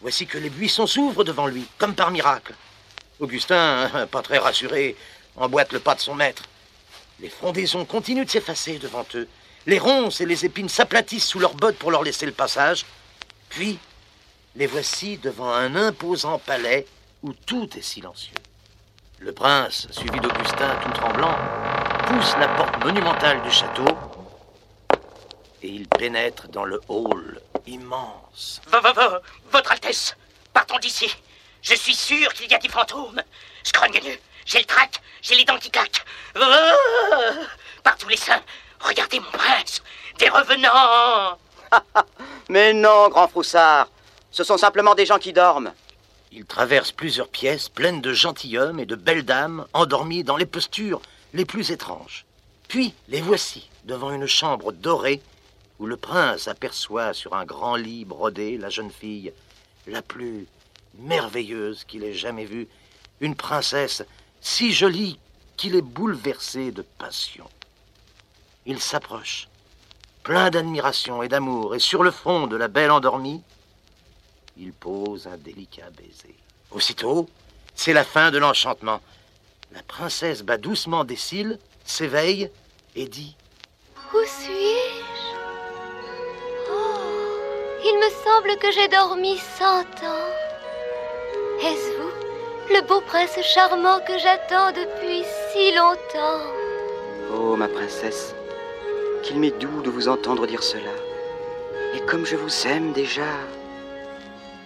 voici 0.00 0.26
que 0.26 0.38
les 0.38 0.48
buissons 0.50 0.86
s'ouvrent 0.86 1.24
devant 1.24 1.46
lui, 1.46 1.66
comme 1.76 1.94
par 1.94 2.10
miracle. 2.10 2.54
Augustin, 3.20 4.08
pas 4.10 4.22
très 4.22 4.38
rassuré, 4.38 4.96
emboîte 5.36 5.72
le 5.72 5.80
pas 5.80 5.94
de 5.94 6.00
son 6.00 6.14
maître. 6.14 6.44
Les 7.20 7.28
frondaisons 7.28 7.84
continuent 7.84 8.24
de 8.24 8.30
s'effacer 8.30 8.78
devant 8.78 9.06
eux. 9.14 9.28
Les 9.66 9.78
ronces 9.78 10.20
et 10.20 10.26
les 10.26 10.44
épines 10.44 10.68
s'aplatissent 10.68 11.26
sous 11.26 11.38
leurs 11.38 11.54
bottes 11.54 11.78
pour 11.78 11.90
leur 11.90 12.02
laisser 12.02 12.26
le 12.26 12.32
passage. 12.32 12.84
Puis, 13.50 13.78
les 14.56 14.66
voici 14.66 15.18
devant 15.18 15.52
un 15.52 15.76
imposant 15.76 16.38
palais 16.38 16.86
où 17.22 17.32
tout 17.32 17.68
est 17.76 17.82
silencieux. 17.82 18.34
Le 19.20 19.32
prince, 19.32 19.86
suivi 19.90 20.18
d'Augustin 20.20 20.76
tout 20.82 20.90
tremblant, 20.92 21.34
pousse 22.06 22.34
la 22.38 22.48
porte 22.48 22.76
monumentale 22.84 23.40
du 23.42 23.50
château 23.50 23.86
et 25.62 25.68
il 25.68 25.88
pénètre 25.88 26.48
dans 26.48 26.64
le 26.64 26.80
hall 26.88 27.40
immense. 27.66 28.60
V- 28.70 28.78
v- 28.82 28.92
v- 28.94 29.16
Votre 29.50 29.72
Altesse, 29.72 30.14
partons 30.52 30.78
d'ici. 30.78 31.14
Je 31.62 31.74
suis 31.74 31.94
sûr 31.94 32.32
qu'il 32.34 32.50
y 32.50 32.54
a 32.54 32.58
des 32.58 32.68
fantômes. 32.68 33.22
Scrogneux, 33.62 34.18
j'ai 34.44 34.58
le 34.58 34.64
trac, 34.66 35.00
j'ai 35.22 35.34
les 35.36 35.44
dents 35.46 35.56
qui 35.58 35.70
claquent. 35.70 36.04
Ah 36.38 36.72
Par 37.82 37.96
tous 37.96 38.08
les 38.08 38.18
saints, 38.18 38.42
regardez 38.80 39.20
mon 39.20 39.30
prince, 39.30 39.82
des 40.18 40.28
revenants. 40.28 41.38
Mais 42.50 42.74
non, 42.74 43.08
grand 43.08 43.28
froussard. 43.28 43.88
Ce 44.30 44.44
sont 44.44 44.58
simplement 44.58 44.94
des 44.94 45.06
gens 45.06 45.18
qui 45.18 45.32
dorment. 45.32 45.72
Il 46.36 46.46
traverse 46.46 46.90
plusieurs 46.90 47.28
pièces 47.28 47.68
pleines 47.68 48.00
de 48.00 48.12
gentilshommes 48.12 48.80
et 48.80 48.86
de 48.86 48.96
belles 48.96 49.24
dames 49.24 49.66
endormies 49.72 50.24
dans 50.24 50.36
les 50.36 50.46
postures 50.46 51.00
les 51.32 51.44
plus 51.44 51.70
étranges. 51.70 52.24
Puis 52.66 52.92
les 53.06 53.20
voici 53.20 53.70
devant 53.84 54.12
une 54.12 54.26
chambre 54.26 54.72
dorée 54.72 55.22
où 55.78 55.86
le 55.86 55.96
prince 55.96 56.48
aperçoit 56.48 57.14
sur 57.14 57.34
un 57.34 57.44
grand 57.44 57.76
lit 57.76 58.04
brodé 58.04 58.58
la 58.58 58.68
jeune 58.68 58.90
fille 58.90 59.32
la 59.86 60.02
plus 60.02 60.48
merveilleuse 60.98 61.84
qu'il 61.84 62.02
ait 62.02 62.14
jamais 62.14 62.46
vue, 62.46 62.66
une 63.20 63.36
princesse 63.36 64.02
si 64.40 64.72
jolie 64.72 65.20
qu'il 65.56 65.76
est 65.76 65.82
bouleversé 65.82 66.72
de 66.72 66.82
passion. 66.82 67.48
Il 68.66 68.80
s'approche, 68.80 69.46
plein 70.24 70.50
d'admiration 70.50 71.22
et 71.22 71.28
d'amour, 71.28 71.76
et 71.76 71.80
sur 71.80 72.02
le 72.02 72.10
front 72.10 72.48
de 72.48 72.56
la 72.56 72.66
belle 72.66 72.90
endormie, 72.90 73.40
il 74.56 74.72
pose 74.72 75.26
un 75.26 75.36
délicat 75.36 75.90
baiser. 75.96 76.34
Aussitôt, 76.70 77.28
c'est 77.74 77.92
la 77.92 78.04
fin 78.04 78.30
de 78.30 78.38
l'enchantement. 78.38 79.00
La 79.72 79.82
princesse 79.82 80.42
bat 80.42 80.58
doucement 80.58 81.04
des 81.04 81.16
cils, 81.16 81.58
s'éveille 81.84 82.50
et 82.94 83.06
dit 83.06 83.36
Où 84.12 84.18
suis-je? 84.24 85.36
Oh, 86.70 86.98
il 87.84 87.96
me 87.98 88.10
semble 88.24 88.58
que 88.58 88.70
j'ai 88.72 88.88
dormi 88.88 89.36
cent 89.58 89.80
ans. 90.06 90.30
Est-ce 91.60 91.90
vous, 91.98 92.74
le 92.74 92.86
beau 92.86 93.00
prince 93.00 93.38
charmant 93.42 93.98
que 94.00 94.18
j'attends 94.18 94.70
depuis 94.70 95.24
si 95.52 95.72
longtemps? 95.74 96.42
Oh, 97.32 97.56
ma 97.56 97.68
princesse, 97.68 98.34
qu'il 99.22 99.40
m'est 99.40 99.58
doux 99.58 99.82
de 99.82 99.90
vous 99.90 100.08
entendre 100.08 100.46
dire 100.46 100.62
cela. 100.62 100.92
Et 101.94 102.00
comme 102.06 102.24
je 102.24 102.36
vous 102.36 102.66
aime 102.66 102.92
déjà, 102.92 103.38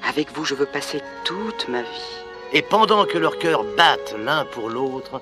avec 0.06 0.32
vous 0.32 0.44
je 0.44 0.54
veux 0.54 0.66
passer 0.66 1.02
toute 1.24 1.68
ma 1.68 1.82
vie. 1.82 2.18
Et 2.52 2.62
pendant 2.62 3.04
que 3.04 3.18
leurs 3.18 3.38
cœurs 3.38 3.64
battent 3.76 4.14
l'un 4.18 4.44
pour 4.46 4.70
l'autre, 4.70 5.20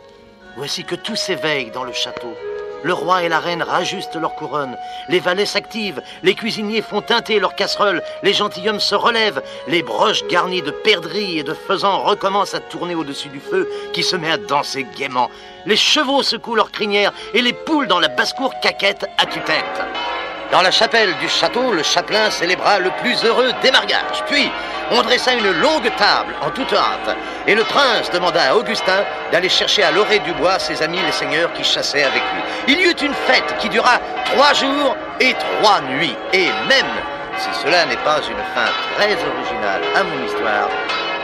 voici 0.57 0.85
que 0.85 0.95
tout 0.95 1.17
s'éveille 1.17 1.71
dans 1.71 1.85
le 1.85 1.93
château. 1.93 2.35
Le 2.83 2.93
roi 2.93 3.25
et 3.25 3.29
la 3.29 3.41
reine 3.41 3.63
rajustent 3.63 4.17
leurs 4.17 4.35
couronnes, 4.35 4.77
les 5.09 5.19
valets 5.19 5.47
s'activent, 5.47 6.03
les 6.23 6.35
cuisiniers 6.35 6.83
font 6.83 7.01
teinter 7.01 7.41
leurs 7.41 7.57
casseroles, 7.57 8.03
les 8.23 8.33
gentilshommes 8.33 8.81
se 8.81 8.95
relèvent, 8.95 9.43
les 9.67 9.83
broches 9.83 10.25
garnies 10.29 10.63
de 10.63 10.71
perdrix 10.71 11.39
et 11.39 11.43
de 11.43 11.55
faisans 11.55 12.03
recommencent 12.03 12.55
à 12.55 12.61
tourner 12.61 12.95
au-dessus 12.95 13.29
du 13.29 13.41
feu 13.41 13.69
qui 13.93 14.03
se 14.03 14.15
met 14.15 14.31
à 14.31 14.37
danser 14.37 14.87
gaiement. 14.97 15.31
Les 15.65 15.77
chevaux 15.77 16.23
secouent 16.23 16.55
leurs 16.55 16.71
crinières 16.71 17.13
et 17.35 17.43
les 17.43 17.55
poules 17.55 17.89
dans 17.89 17.99
la 17.99 18.09
basse-cour 18.09 18.55
caquettent 18.63 19.07
à 19.19 19.27
tue-tête. 19.27 20.16
Dans 20.53 20.63
la 20.63 20.71
chapelle 20.71 21.13
du 21.17 21.29
château, 21.29 21.73
le 21.73 21.83
chapelain 21.83 22.31
célébra 22.31 22.79
le 22.79 22.91
plus 23.03 23.25
heureux 23.25 23.53
des 23.63 23.71
mariages. 23.73 24.23
Puis, 24.29 24.51
on 24.93 25.03
dressa 25.03 25.33
une 25.33 25.51
longue 25.61 25.91
table 25.97 26.35
en 26.41 26.51
toute 26.51 26.73
hâte, 26.73 27.17
et 27.49 27.55
le 27.57 27.65
prince 27.65 28.11
demanda 28.13 28.51
à 28.51 28.55
Augustin 28.55 29.05
d'aller 29.33 29.49
chercher 29.49 29.83
à 29.83 29.91
l'orée 29.91 30.21
du 30.21 30.33
bois 30.35 30.61
ses 30.61 30.81
amis 30.83 31.01
les 31.05 31.13
seigneurs 31.13 31.53
qui 31.53 31.65
chassaient 31.65 32.05
avec 32.05 32.23
lui. 32.23 32.43
Il 32.69 32.81
y 32.81 32.85
eut 32.85 33.03
une 33.03 33.15
fête 33.15 33.57
qui 33.59 33.69
dura 33.69 33.99
trois 34.27 34.53
jours 34.53 34.97
et 35.19 35.35
trois 35.35 35.81
nuits, 35.81 36.17
et 36.33 36.47
même 36.69 36.95
si 37.39 37.49
cela 37.63 37.85
n'est 37.87 37.97
pas 37.97 38.19
une 38.19 38.45
fin 38.55 38.71
très 38.95 39.15
originale 39.15 39.83
à 39.97 40.05
mon 40.05 40.25
histoire, 40.25 40.69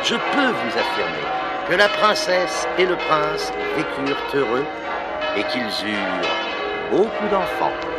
je 0.02 0.16
peux 0.16 0.48
vous 0.48 0.78
affirmer 0.78 1.26
que 1.68 1.74
la 1.74 1.88
princesse 1.88 2.66
et 2.76 2.86
le 2.86 2.96
prince 2.96 3.52
vécurent 3.76 4.16
heureux 4.34 4.66
et 5.36 5.44
qu'ils 5.44 5.88
eurent 5.88 6.90
beaucoup 6.90 7.28
d'enfants. 7.30 7.91